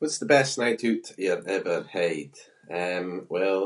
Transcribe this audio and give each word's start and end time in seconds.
What’s 0.00 0.18
the 0.20 0.26
best 0.36 0.52
night 0.62 0.80
oot 0.88 1.06
you’ve 1.24 1.46
ever 1.58 1.78
had? 1.98 2.32
Um, 2.82 3.08
well, 3.34 3.62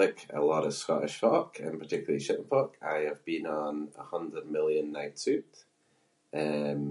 like 0.00 0.18
a 0.30 0.40
lot 0.52 0.66
of 0.68 0.74
Scottish 0.82 1.16
folk 1.26 1.50
and 1.64 1.78
particularly 1.82 2.20
Shetland 2.24 2.50
folk 2.54 2.70
I 2.82 2.98
have 3.10 3.24
been 3.30 3.46
on 3.64 3.76
a 3.98 4.02
hundred 4.14 4.46
million 4.56 4.86
nights 4.98 5.24
oot. 5.34 5.54
Um, 6.42 6.82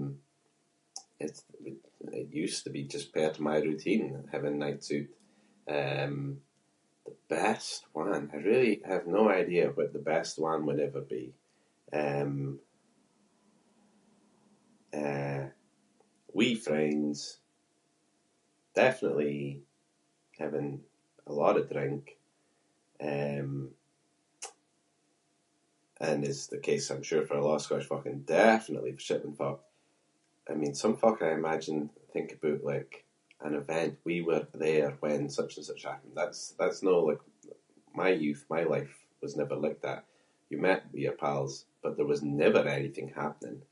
it’s- 1.24 1.46
i- 1.68 1.90
it 2.20 2.28
used 2.44 2.62
to 2.64 2.70
be 2.76 2.84
just 2.94 3.14
part 3.16 3.36
of 3.36 3.40
my 3.50 3.58
routine 3.68 4.06
having 4.34 4.56
nights 4.58 4.88
oot. 4.96 5.10
Um, 5.78 6.16
the 7.06 7.16
best 7.38 7.78
one? 8.02 8.26
I 8.30 8.36
really 8.50 8.74
have 8.92 9.06
no 9.18 9.24
idea 9.42 9.64
what 9.76 9.90
the 9.92 9.98
best 10.12 10.34
one 10.50 10.60
would 10.66 10.80
ever 10.88 11.00
be. 11.16 11.24
Um, 12.02 12.32
eh, 15.02 15.44
with 16.38 16.62
friends, 16.68 17.18
definitely 18.84 19.40
having 20.42 20.70
a 21.26 21.32
lot 21.42 21.56
of 21.60 21.64
drink, 21.74 22.02
um, 23.10 23.50
and 26.06 26.18
is 26.32 26.40
the 26.52 26.58
case 26.68 26.86
I’m 26.90 27.04
sure 27.08 27.24
for 27.26 27.36
a 27.38 27.44
lot 27.46 27.56
of 27.58 27.62
Scottish 27.66 27.86
folk 27.90 28.06
and 28.08 28.26
definitely 28.40 28.92
for 28.94 29.00
Shetland 29.06 29.38
folk- 29.42 29.68
I 30.50 30.54
mean 30.60 30.74
some 30.74 30.96
folk 31.02 31.18
I 31.22 31.32
imagine- 31.40 31.90
think 32.14 32.28
aboot 32.34 32.64
like 32.72 32.92
an 33.46 33.54
event- 33.62 33.98
“we 34.08 34.16
were 34.28 34.46
there 34.64 34.90
when 35.04 35.22
such 35.36 35.56
and 35.56 35.66
such 35.68 35.84
happened”. 35.90 36.14
That’s- 36.20 36.54
that's 36.60 36.82
no, 36.88 36.96
like, 37.08 37.20
my 38.02 38.10
youth. 38.24 38.42
My 38.56 38.62
life 38.74 38.94
was 39.22 39.36
never 39.40 39.56
like 39.66 39.80
that. 39.82 40.02
You 40.50 40.56
met 40.58 40.82
with 40.90 41.00
your 41.06 41.12
pals 41.24 41.54
but 41.82 41.96
there 41.96 42.06
was 42.14 42.22
never 42.44 42.62
anything 42.78 43.08
happening- 43.22 43.66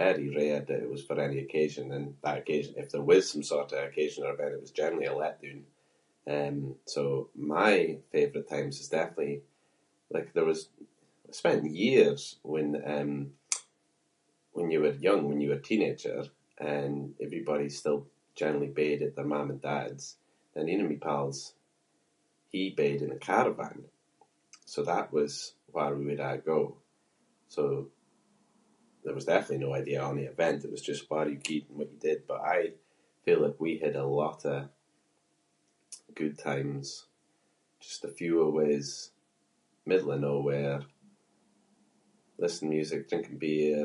very 0.00 0.26
rare 0.40 0.60
that 0.66 0.82
it 0.84 0.88
was 0.94 1.04
for 1.06 1.16
any 1.20 1.38
occasion 1.40 1.86
and 1.94 2.06
that 2.24 2.38
ocas- 2.44 2.76
if 2.82 2.88
there 2.90 3.02
was 3.12 3.24
some 3.32 3.42
sort 3.52 3.70
of 3.74 3.84
occasion 3.88 4.20
or 4.24 4.32
event 4.32 4.54
it 4.56 4.60
was 4.64 4.70
generally 4.80 5.06
a 5.10 5.14
let-doon. 5.22 5.60
Um, 6.34 6.58
so, 6.94 7.02
my 7.56 7.74
favourite 8.14 8.48
times 8.54 8.76
is 8.82 8.88
definitely- 8.96 9.42
like, 10.14 10.28
there 10.32 10.46
was- 10.52 10.70
I 11.28 11.32
spent 11.40 11.70
years 11.86 12.20
when, 12.52 12.68
um, 12.94 13.12
when 14.56 14.68
you 14.72 14.80
were 14.82 14.94
young- 15.08 15.26
when 15.30 15.40
you 15.42 15.50
were 15.52 15.60
teenager 15.70 16.20
and 16.74 16.94
everybody 17.26 17.66
still 17.80 18.00
generally 18.40 18.68
bed 18.80 18.98
at 19.06 19.14
their 19.16 19.24
mum 19.32 19.50
and 19.52 19.60
dad’s, 19.70 20.04
and 20.54 20.64
ain 20.72 20.80
of 20.82 20.90
my 20.92 20.96
pals, 21.08 21.38
he 22.52 22.62
bed 22.82 22.98
in 23.04 23.12
a 23.12 23.18
caravan, 23.28 23.78
so 24.72 24.78
that 24.90 25.06
was 25.16 25.32
where 25.74 25.94
we 25.96 26.04
would 26.08 26.18
a’ 26.30 26.34
go. 26.52 26.60
So, 27.54 27.62
there 29.04 29.14
was 29.18 29.26
definitely 29.30 29.58
no 29.66 29.72
idea 29.80 29.98
of 30.02 30.14
any 30.16 30.26
event, 30.32 30.64
it 30.66 30.72
was 30.74 30.82
just 30.90 31.08
where 31.10 31.28
you 31.32 31.36
gied 31.46 31.66
and 31.68 31.78
what 31.78 31.92
you 31.92 31.98
did 32.08 32.20
but 32.28 32.40
I 32.56 32.74
feel 33.24 33.40
that 33.42 33.60
we 33.64 33.78
had 33.84 33.94
a 33.98 34.04
lot 34.22 34.40
of 34.54 34.60
good 36.20 36.36
times- 36.50 36.94
just 37.86 38.04
a 38.04 38.08
few 38.18 38.34
of 38.46 38.52
us, 38.70 38.88
middle 39.90 40.10
of 40.14 40.20
nowhere, 40.28 40.78
listening 42.42 42.68
to 42.72 42.76
music, 42.78 43.00
drinking 43.08 43.38
beer, 43.46 43.80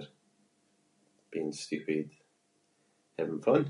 being 1.34 1.52
stupid, 1.64 2.06
having 3.18 3.42
fun. 3.50 3.64